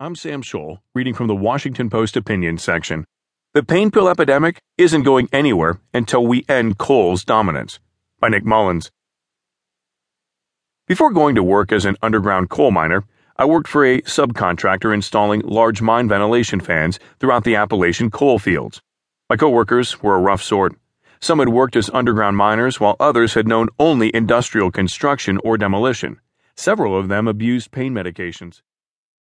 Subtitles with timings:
[0.00, 3.04] I'm Sam Scholl, reading from the Washington Post opinion section.
[3.52, 7.80] The pain pill epidemic isn't going anywhere until we end coal's dominance.
[8.20, 8.92] By Nick Mullins.
[10.86, 13.02] Before going to work as an underground coal miner,
[13.36, 18.80] I worked for a subcontractor installing large mine ventilation fans throughout the Appalachian coal fields.
[19.28, 20.76] My coworkers were a rough sort.
[21.18, 26.20] Some had worked as underground miners, while others had known only industrial construction or demolition.
[26.54, 28.62] Several of them abused pain medications.